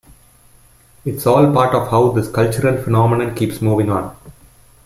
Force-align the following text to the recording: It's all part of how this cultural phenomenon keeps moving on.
It's 1.05 1.27
all 1.27 1.53
part 1.53 1.75
of 1.75 1.89
how 1.89 2.09
this 2.09 2.27
cultural 2.27 2.81
phenomenon 2.81 3.35
keeps 3.35 3.61
moving 3.61 3.91
on. 3.91 4.17